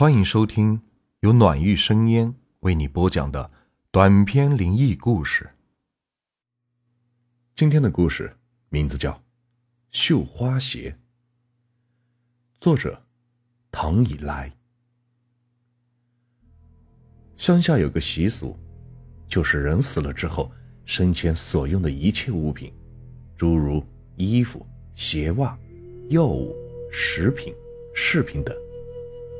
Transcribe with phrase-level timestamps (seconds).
[0.00, 0.80] 欢迎收听
[1.20, 3.50] 由暖玉生烟为你播讲的
[3.90, 5.46] 短篇灵异故事。
[7.54, 8.34] 今天的故事
[8.70, 9.12] 名字叫
[9.90, 10.96] 《绣花鞋》，
[12.62, 13.02] 作者
[13.70, 14.50] 唐以来。
[17.36, 18.58] 乡下有个习俗，
[19.28, 20.50] 就是人死了之后，
[20.86, 22.72] 生前所用的一切物品，
[23.36, 23.84] 诸如
[24.16, 25.58] 衣服、鞋袜、
[26.08, 26.56] 药物、
[26.90, 27.54] 食品、
[27.94, 28.56] 饰品等。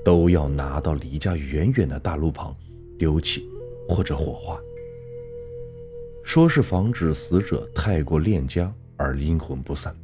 [0.04, 2.56] 都要拿到离家远远的大路旁
[2.98, 3.48] 丢弃，
[3.88, 4.58] 或者火化。
[6.22, 9.94] 说是防止死者太过恋家而阴魂不散。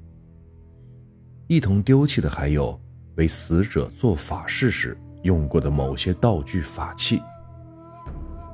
[1.47, 2.79] 一同丢弃的还有
[3.17, 7.21] 为死者做法事时用过的某些道具法器。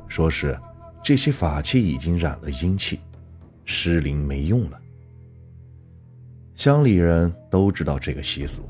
[0.08, 0.58] 说是
[1.02, 3.00] 这些法器已经染了阴气，
[3.64, 4.78] 失灵没用了。
[6.54, 8.62] 乡里人都知道这个习俗，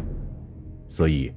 [0.89, 1.33] 所以。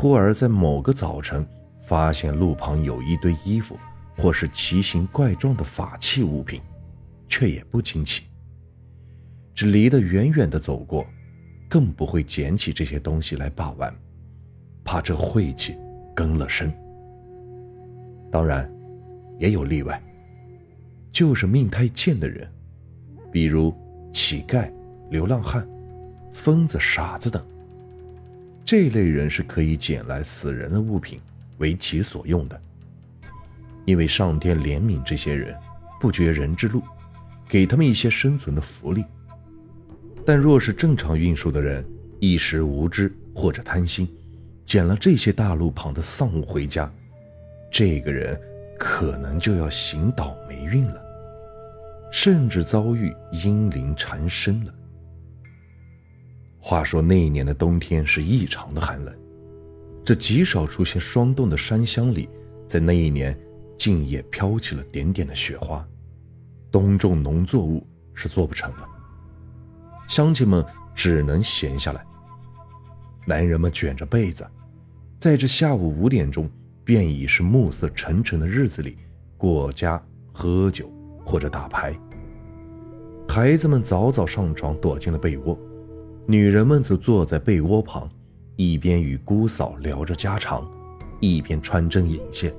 [0.00, 1.44] 忽而在某个早晨，
[1.80, 3.76] 发现路旁有一堆衣服，
[4.16, 6.60] 或是奇形怪状的法器物品，
[7.26, 8.26] 却也不惊奇，
[9.56, 11.04] 只离得远远的走过，
[11.68, 13.92] 更不会捡起这些东西来把玩，
[14.84, 15.76] 怕这晦气
[16.14, 16.72] 跟了身。
[18.30, 18.72] 当然，
[19.36, 20.00] 也有例外，
[21.10, 22.48] 就是命太贱的人，
[23.32, 23.74] 比如
[24.12, 24.70] 乞丐、
[25.10, 25.68] 流浪汉、
[26.30, 27.44] 疯子、傻子等。
[28.70, 31.18] 这类人是可以捡来死人的物品
[31.56, 32.62] 为其所用的，
[33.86, 35.56] 因为上天怜悯这些人，
[35.98, 36.82] 不绝人之路，
[37.48, 39.02] 给他们一些生存的福利。
[40.22, 41.82] 但若是正常运输的人
[42.20, 44.06] 一时无知或者贪心，
[44.66, 46.92] 捡了这些大路旁的丧物回家，
[47.72, 48.38] 这个人
[48.78, 51.02] 可能就要行倒霉运了，
[52.12, 54.74] 甚至遭遇阴灵缠身了。
[56.68, 59.14] 话说那一年的冬天是异常的寒冷，
[60.04, 62.28] 这极少出现霜冻的山乡里，
[62.66, 63.34] 在那一年
[63.78, 65.82] 竟也飘起了点点的雪花，
[66.70, 68.86] 冬种农作物是做不成了。
[70.08, 70.62] 乡亲们
[70.94, 72.04] 只能闲下来。
[73.24, 74.46] 男人们卷着被子，
[75.18, 76.50] 在这下午五点钟
[76.84, 78.98] 便已是暮色沉沉的日子里
[79.38, 79.98] 过家
[80.34, 80.92] 喝酒
[81.24, 81.98] 或者打牌。
[83.26, 85.58] 孩子们早早上床躲进了被窝。
[86.30, 88.06] 女人们则坐在被窝旁，
[88.56, 90.70] 一边与姑嫂聊着家常，
[91.20, 92.52] 一边穿针引线，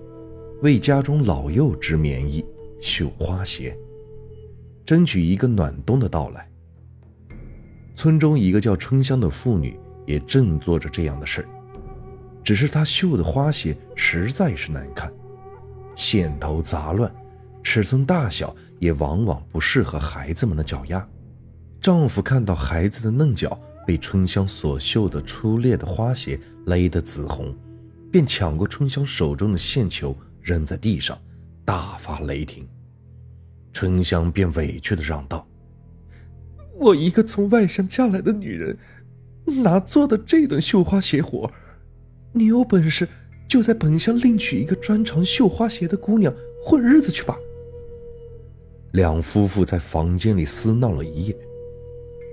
[0.63, 2.43] 为家中老幼织棉衣、
[2.81, 3.77] 绣花鞋，
[4.87, 6.49] 争取一个暖冬的到来。
[7.95, 11.47] 村中一个叫春香的妇女也正做着这样的事
[12.43, 15.13] 只是她绣的花鞋实在是难看，
[15.95, 17.13] 线头杂乱，
[17.61, 21.07] 尺寸大小也往往不适合孩子们的脚丫。
[21.81, 23.57] 丈夫看到孩子的嫩脚
[23.87, 27.55] 被春香所绣的粗劣的花鞋勒得紫红，
[28.11, 31.17] 便抢过春香手中的线球扔在地上，
[31.63, 32.67] 大发雷霆。
[33.71, 35.47] 春香便委屈地嚷道
[36.75, 38.77] ：“我一个从外乡嫁来的女人，
[39.45, 41.49] 哪做的这等绣花鞋活？
[42.33, 43.07] 你有本事
[43.47, 46.33] 就在本乡另娶一个专长绣花鞋的姑娘
[46.65, 47.37] 混日子去吧。”
[48.91, 51.37] 两夫妇在房间里厮闹了一夜。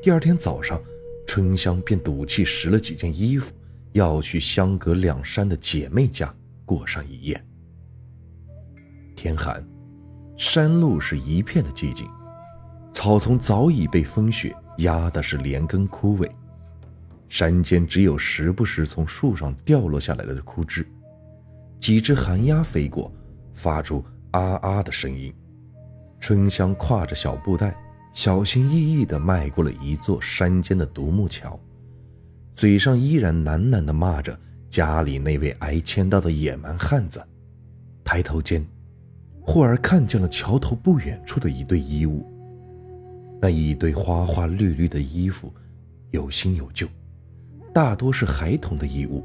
[0.03, 0.81] 第二天早上，
[1.27, 3.53] 春香便赌气拾了几件衣服，
[3.93, 6.33] 要去相隔两山的姐妹家
[6.65, 7.45] 过上一夜。
[9.17, 9.67] 天寒，
[10.37, 12.09] 山路是一片的寂静，
[12.93, 16.31] 草丛早已被风雪压得是连根枯萎，
[17.29, 20.87] 山间只有时不时从树上掉落下来的枯枝，
[21.81, 23.13] 几只寒鸦飞过，
[23.55, 25.35] 发出啊啊的声音。
[26.21, 27.77] 春香挎着小布袋。
[28.17, 31.61] 小心翼翼地迈过了一座山间的独木桥，
[32.55, 34.37] 嘴上依然喃喃地骂着
[34.71, 37.23] 家里那位挨千刀的野蛮汉子。
[38.03, 38.67] 抬头间，
[39.43, 42.25] 忽而看见了桥头不远处的一堆衣物。
[43.39, 45.53] 那一堆花花绿绿的衣服，
[46.11, 46.89] 有新有旧，
[47.71, 49.23] 大多是孩童的衣物。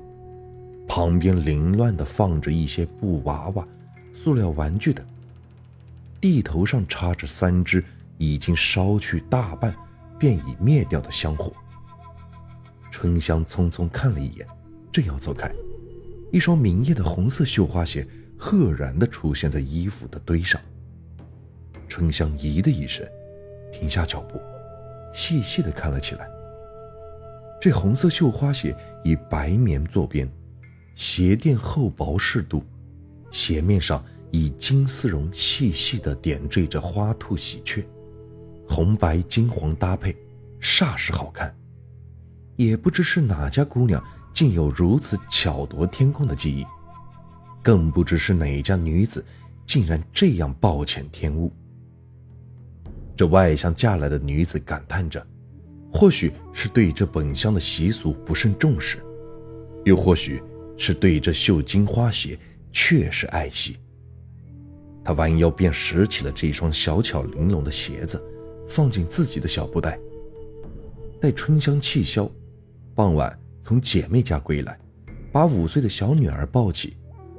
[0.85, 3.65] 旁边凌乱地放着一些布娃娃、
[4.13, 5.05] 塑料玩具等。
[6.19, 7.81] 地头上插着三只。
[8.21, 9.75] 已经烧去大半，
[10.19, 11.51] 便已灭掉的香火。
[12.91, 14.45] 春香匆匆看了一眼，
[14.91, 15.51] 正要走开，
[16.31, 18.07] 一双明艳的红色绣花鞋
[18.37, 20.61] 赫然地出现在衣服的堆上。
[21.89, 23.03] 春香咦的一声，
[23.73, 24.39] 停下脚步，
[25.11, 26.29] 细细地看了起来。
[27.59, 30.29] 这红色绣花鞋以白棉做边，
[30.93, 32.63] 鞋垫厚薄适度，
[33.31, 37.83] 鞋面上以金丝绒细细地点缀着花兔喜鹊。
[38.71, 40.15] 红白金黄搭配，
[40.61, 41.53] 煞是好看。
[42.55, 44.01] 也不知是哪家姑娘，
[44.33, 46.65] 竟有如此巧夺天工的技艺，
[47.61, 49.23] 更不知是哪家女子，
[49.65, 51.51] 竟然这样暴殄天物。
[53.13, 55.21] 这外乡嫁来的女子感叹着，
[55.91, 59.03] 或许是对这本乡的习俗不甚重视，
[59.83, 60.41] 又或许
[60.77, 62.39] 是对这绣金花鞋
[62.71, 63.77] 确实爱惜。
[65.03, 68.23] 她弯腰便拾起了这双小巧玲珑的鞋子，
[68.71, 69.99] 放进自己的小布袋。
[71.19, 72.29] 待春香气消，
[72.95, 74.79] 傍晚从姐妹家归来，
[75.31, 76.95] 把五岁的小女儿抱起，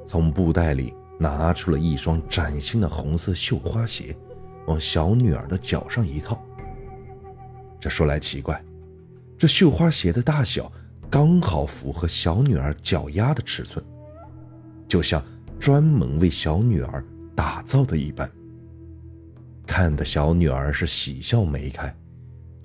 [0.07, 4.15] 从布袋里拿出了一双崭新的红色绣花鞋。
[4.67, 6.41] 往小女儿的脚上一套。
[7.81, 8.63] 这说来奇怪，
[9.37, 10.71] 这绣花鞋的大小
[11.09, 13.83] 刚好符合小女儿脚丫的尺寸，
[14.87, 15.21] 就像
[15.59, 17.03] 专门为小女儿
[17.35, 18.31] 打造的一般。
[19.65, 21.95] 看得小女儿是喜笑眉开，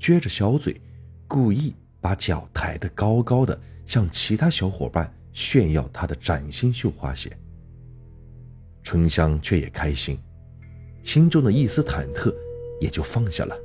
[0.01, 0.81] 撅着小嘴，
[1.27, 7.31] 故意把脚抬得高高的，向其他小伙伴炫耀她的崭新绣花鞋。
[8.83, 10.19] 春香却也开心。
[11.05, 12.35] 心中的一丝忐忑
[12.81, 13.57] 也就放下了。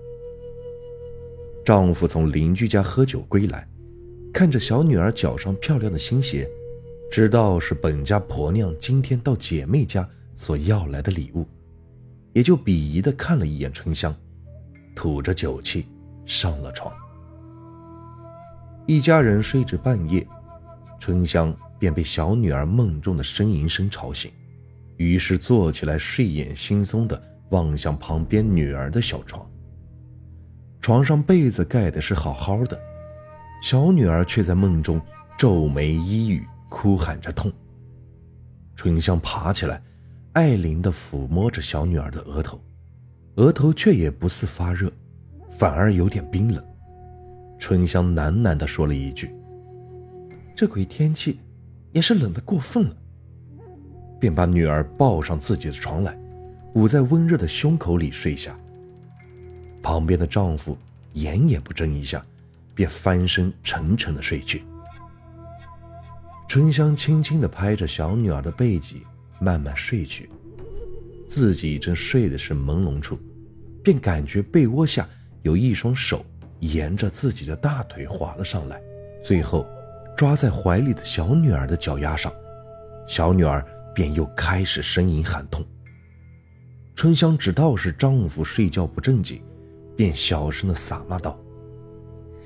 [1.66, 3.68] 丈夫从邻居家喝酒归来，
[4.34, 6.50] 看着小女儿脚上漂亮的新鞋，
[7.12, 11.46] 知道是本家婆娘今天到姐妹家所要来的礼物，
[12.34, 14.14] 也就鄙夷的看了一眼春香，
[14.96, 15.88] 吐着酒气
[16.26, 16.94] 上了床。
[18.86, 20.28] 一家人睡至半夜，
[21.00, 24.32] 春香便被小女儿梦中的呻吟声吵醒，
[24.98, 27.22] 于是坐起来，睡眼惺忪的。
[27.50, 29.48] 望向旁边女儿的小床，
[30.82, 32.80] 床上被子盖的是好好的，
[33.62, 35.00] 小女儿却在梦中
[35.38, 37.54] 皱眉依语，哭喊着痛。
[38.76, 39.80] 春香爬起来，
[40.34, 42.60] 爱怜地抚摸着小女儿的额头，
[43.36, 44.92] 额头却也不似发热，
[45.50, 46.64] 反而有点冰冷。
[47.60, 49.34] 春香喃喃地说了一句
[50.56, 51.40] ：“这鬼天气，
[51.92, 52.98] 也是冷得过分了。”
[54.20, 56.18] 便把女儿抱上自己的床来。
[56.74, 58.58] 捂在温热的胸口里睡下。
[59.84, 60.76] 旁边的丈夫
[61.14, 62.26] 眼也不睁一下，
[62.74, 64.64] 便翻身沉沉的睡去。
[66.48, 69.04] 春香轻轻地拍着小女儿的背脊，
[69.44, 70.30] 慢慢睡去。
[71.28, 73.18] 自己正睡的是朦胧处，
[73.84, 75.08] 便感觉被窝下
[75.42, 76.26] 有一双手
[76.60, 78.82] 沿着自己的大腿滑了上来，
[79.24, 79.68] 最后
[80.16, 82.32] 抓在怀里的小女儿的脚丫上，
[83.08, 85.66] 小女儿便又开始呻吟喊痛。
[86.96, 89.42] 春香知道是丈夫睡觉不正经，
[89.98, 91.38] 便小声的撒骂道：“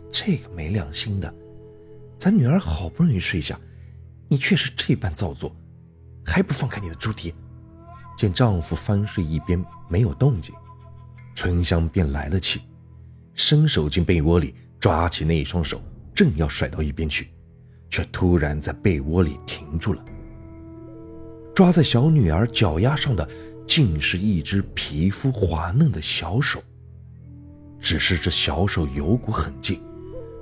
[0.10, 1.32] 这个没良心的，
[2.18, 3.60] 咱女儿好不容易睡下，
[4.30, 5.54] 你却是这般造作，
[6.28, 7.34] 还不放开你的猪蹄！”
[8.16, 10.54] 见丈夫翻睡一边没有动静，
[11.34, 12.62] 春香便来了气，
[13.34, 15.82] 伸手进被窝里抓起那一双手，
[16.14, 17.30] 正要甩到一边去，
[17.90, 20.06] 却突然在被窝里停住了。
[21.56, 23.28] 抓在小女儿脚丫上的。
[23.68, 26.64] 竟是一只皮肤滑嫩的小手。
[27.82, 29.82] 只是这小手有股狠劲，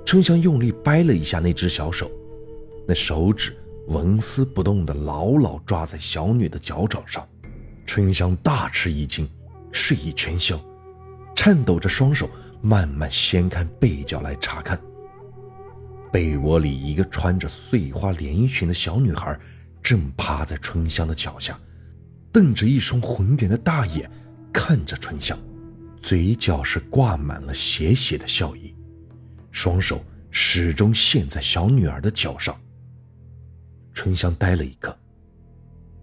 [0.06, 2.08] 春香用力掰了一下那只小手，
[2.86, 3.52] 那手指
[3.88, 7.26] 纹丝不动地牢牢抓在小女的脚掌上。
[7.86, 9.28] 春香大吃一惊，
[9.72, 10.60] 睡意全消，
[11.34, 12.28] 颤抖着双手
[12.60, 14.80] 慢慢掀开被角来查看。
[16.10, 19.38] 被窝里一个穿着碎花连衣裙的小女孩，
[19.82, 21.58] 正趴在春香的脚下。
[22.32, 24.10] 瞪着一双浑圆的大眼
[24.52, 25.38] 看着春香，
[26.02, 28.74] 嘴角是挂满了邪邪的笑意，
[29.50, 32.54] 双手始终陷在小女儿的脚上。
[33.96, 34.94] 春香呆了一刻，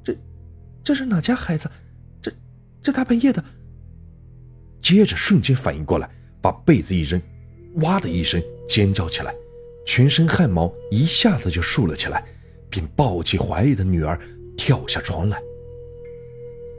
[0.04, 0.18] 这，
[0.84, 1.70] 这是哪家孩子？
[2.20, 2.34] 这，
[2.82, 3.42] 这大半夜的。
[4.82, 6.10] 接着瞬间反应过来，
[6.42, 7.22] 把被子一扔，
[7.76, 9.34] 哇的一声尖叫起来，
[9.86, 12.26] 全身汗毛一下子就竖了起来，
[12.68, 14.20] 便抱起怀里的女儿
[14.58, 15.40] 跳下床来。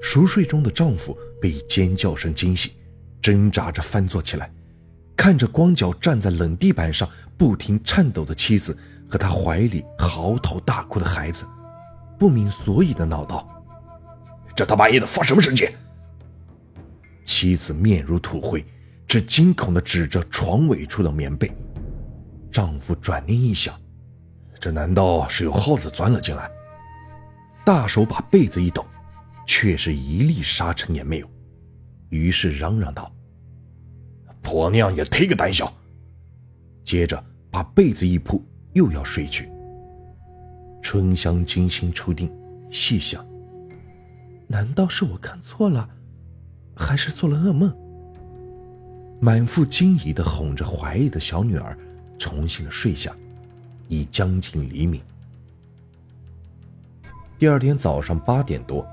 [0.02, 2.73] 熟睡中的丈夫被尖叫声惊醒，
[3.23, 4.52] 挣扎着翻坐起来，
[5.16, 8.76] 看着光脚站在冷地板上不停颤抖的妻子
[9.14, 11.47] 和他怀里嚎啕大哭的孩子，
[12.18, 13.49] 不明所以的闹道
[14.56, 15.68] ：“这大半夜的发什么神经？”
[17.25, 18.66] 妻子面如土灰，
[19.06, 21.49] 只惊恐地指着床尾处的棉被。
[22.50, 23.73] 丈夫转念一想，
[24.59, 26.50] 这难道是有耗子钻了进来？
[27.64, 28.85] 大手把被子一抖。
[29.47, 31.30] 却是一粒沙尘也没有，
[32.09, 33.12] 于是嚷嚷道
[34.42, 35.73] ：“婆娘也忒个胆小。”
[36.83, 38.42] 接着把被子一铺，
[38.75, 39.50] 又要睡去。
[40.83, 42.31] 春香精心初定，
[42.71, 43.26] 细想：
[44.47, 45.88] 难道是我看错了，
[46.76, 47.75] 还是做了噩梦？
[49.21, 51.76] 满腹惊疑的哄着怀里的小女儿，
[52.19, 53.16] 重新的睡下，
[53.88, 55.00] 已将近黎明。
[57.38, 58.87] 第二天早上八点多，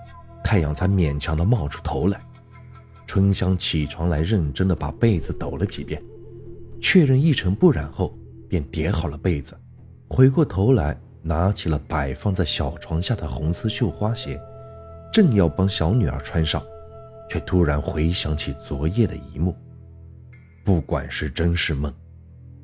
[0.44, 2.22] 太阳才勉强的冒出头来。
[3.06, 6.02] 春香起床来，认真的把被子抖了几遍，
[6.80, 9.58] 确认一尘不染后，便叠好了被子，
[10.14, 14.38] 回过头来，拿起了摆放在小床下的红色绣花鞋，
[15.10, 16.62] 正要帮小女儿穿上，
[17.30, 19.56] 却突然回想起昨夜的一幕。
[20.66, 21.90] 不管是真是梦，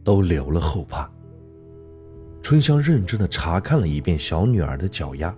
[0.03, 1.09] 都留了后怕。
[2.43, 5.33] 春香认真的查看了一遍小女儿的脚丫，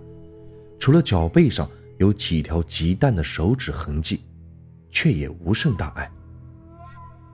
[0.80, 4.24] 除了脚背上有几条极淡的手指痕迹，
[4.90, 6.10] 却也无甚大碍。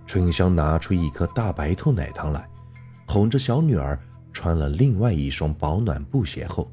[0.06, 2.46] 春香拿出一颗大白兔奶糖来，
[3.06, 3.98] 哄着小女儿
[4.36, 6.70] 穿了另外一双保暖布鞋后，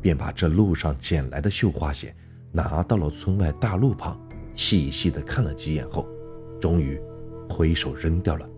[0.00, 2.14] 便把这路上捡来的绣花鞋
[2.52, 4.16] 拿到了村外大路旁，
[4.54, 6.06] 细细的看了几眼后，
[6.60, 7.00] 终于。
[7.50, 8.48] 挥手扔掉了。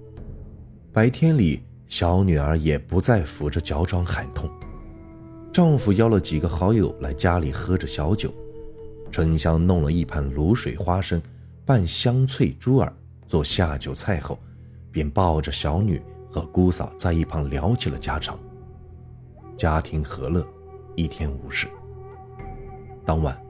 [0.92, 4.48] 白天里，小女儿也不再扶着脚掌喊痛。
[5.50, 8.30] 丈夫邀了几个好友来家里喝着小酒，
[9.10, 11.20] 春香弄了一盘卤水花生
[11.64, 12.94] 拌香脆猪耳
[13.26, 14.38] 做下酒菜后，
[14.92, 16.00] 便抱着小女
[16.34, 18.36] 和姑嫂在一旁聊起了家常。
[19.56, 20.44] 家庭和乐，
[20.96, 21.68] 一天无事。
[23.04, 23.40] 当晚，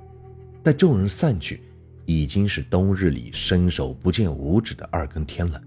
[0.62, 1.62] 待众人散去。
[2.06, 5.58] 已经是冬日里伸手不见五指的二更天了。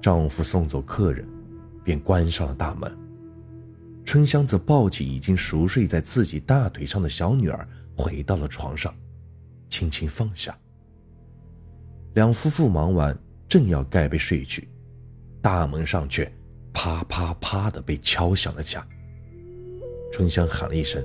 [0.00, 1.26] 丈夫送走客人，
[1.82, 2.96] 便关上了大门。
[4.04, 8.94] 春香则抱起已经熟睡在自己大腿上的小女儿，回到了床上，
[9.68, 10.56] 轻轻放下。
[12.14, 14.68] 两夫妇忙完，正要盖被睡去，
[15.40, 16.30] 大门上却
[16.72, 18.86] 啪啪啪的被敲响了下。
[20.12, 21.02] 春香喊了一声：“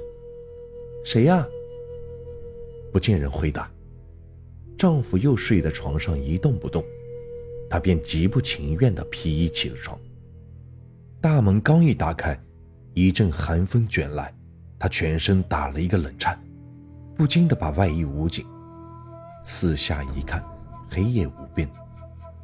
[1.06, 1.46] 谁呀？”
[2.92, 3.70] 不见人回答。
[4.78, 6.84] 丈夫又睡在床上一动不动，
[7.70, 9.98] 她便极不情愿地披衣起了床。
[11.22, 12.38] 大门刚一打开，
[12.94, 14.34] 一阵寒风卷来，
[14.78, 16.38] 她全身打了一个冷颤，
[17.16, 18.46] 不禁地把外衣捂紧。
[19.44, 20.44] 四下一看，
[20.90, 21.70] 黑夜无边，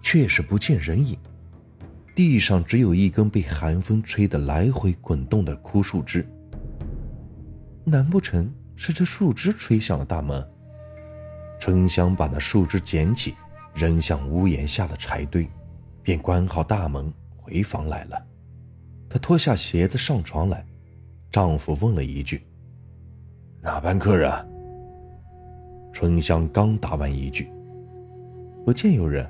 [0.01, 1.17] 确实不见人影。
[2.19, 6.27] 地上只有一根被寒风吹得来回滚动的枯树枝。
[7.85, 10.45] 难不成是这树枝吹响了大门？
[11.61, 13.35] 春香把那树枝捡起，
[13.73, 15.47] 扔向屋檐下的柴堆，
[16.03, 18.21] 便关好大门回房来了。
[19.09, 20.65] 她脱下鞋子上床来，
[21.31, 22.41] 丈夫问了一句
[23.63, 24.29] ：“哪班客人？”
[25.93, 27.49] 春香刚答完一句
[28.65, 29.25] ：“不见有人。”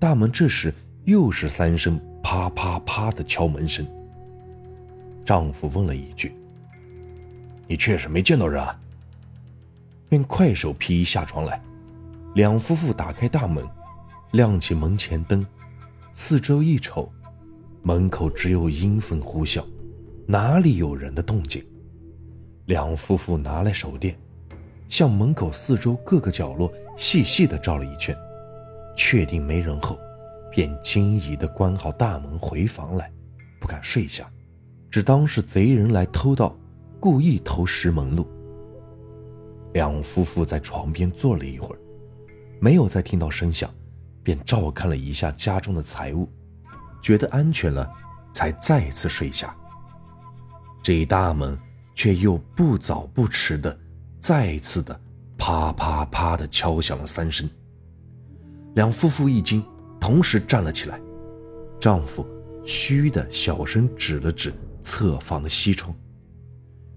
[0.00, 0.72] 大门这时
[1.08, 3.86] 又是三声啪啪啪的敲门声。
[5.24, 6.34] 丈夫问了一句
[7.66, 8.78] ：“你确实没见到人啊？”
[10.06, 11.58] 便快手披衣下床来，
[12.34, 13.66] 两夫妇打开大门，
[14.32, 15.46] 亮起门前灯，
[16.12, 17.10] 四周一瞅，
[17.82, 19.64] 门口只有阴风呼啸，
[20.26, 21.64] 哪里有人的动静？
[22.66, 24.14] 两夫妇拿来手电，
[24.90, 28.14] 向门口四周各个角落细细的照了一圈，
[28.94, 29.98] 确定没人后，
[30.50, 33.12] 便惊疑的关好大门回房来，
[33.60, 34.30] 不敢睡下，
[34.90, 36.56] 只当是贼人来偷盗，
[36.98, 38.26] 故意偷石门路。
[39.74, 41.78] 两夫妇在床边坐了一会儿，
[42.60, 43.70] 没有再听到声响，
[44.22, 46.28] 便照看了一下家中的财物，
[47.02, 47.88] 觉得安全了，
[48.32, 49.54] 才再次睡下。
[50.82, 51.56] 这一大门
[51.94, 53.78] 却又不早不迟的，
[54.20, 54.98] 再次的
[55.36, 57.48] 啪啪啪的敲响了三声。
[58.74, 59.62] 两夫妇一惊，
[60.00, 61.00] 同时站了起来。
[61.80, 62.26] 丈夫
[62.64, 64.52] 虚的小声指了指
[64.82, 65.94] 侧房的西窗，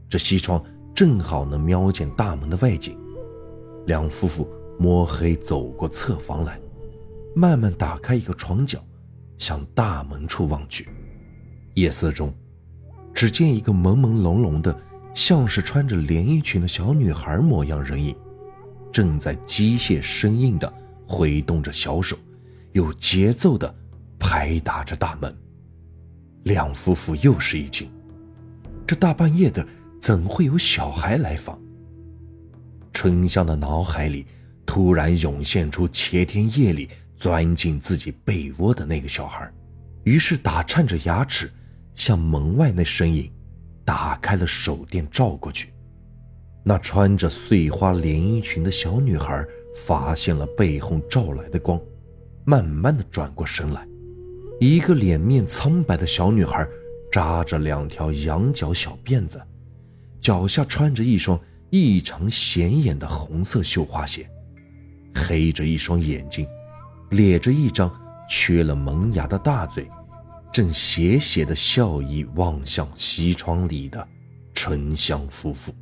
[0.10, 0.63] 这西窗。
[0.93, 2.96] 正好能瞄见大门的外景，
[3.88, 6.60] 两夫妇摸黑走过侧房来，
[7.34, 8.84] 慢慢打开一个床角，
[9.38, 10.89] 向大门处望去。
[11.75, 12.31] 夜色中，
[13.13, 14.77] 只见一个朦朦胧胧的，
[15.15, 18.13] 像是穿着连衣裙的小女孩模样人影，
[18.91, 20.72] 正在机械生硬地
[21.08, 22.17] 挥动着小手，
[22.74, 23.74] 有节奏的
[24.20, 25.36] 拍打着大门。
[26.44, 27.90] 两夫妇又是一惊，
[28.88, 29.66] 这大半夜的。
[30.01, 31.62] 怎会有小孩来访？
[32.92, 34.25] 春香的脑海里
[34.66, 39.48] 突然涌现出前天夜里钻进自己被窝的那个小孩，
[40.04, 41.51] 于是打颤着牙齿
[41.94, 43.32] 向门外那身影
[43.86, 45.72] 打开了手电照过去。
[46.63, 49.46] 那穿着碎花连衣裙的小女孩
[49.86, 51.80] 发现了背后照来的光，
[52.44, 53.88] 慢慢的转过身来，
[54.60, 56.68] 一个脸面苍白的小女孩
[57.12, 59.42] 扎着两条羊角小辫子。
[60.20, 61.40] 脚下穿着一双
[61.72, 64.30] 异常显眼的红色绣花鞋，
[65.16, 66.46] 黑着一双眼睛，
[67.10, 67.92] 咧着一张
[68.30, 69.90] 缺了门牙的大嘴，
[70.52, 74.08] 正斜斜的笑意望向西窗里的
[74.54, 75.74] 醇香夫妇。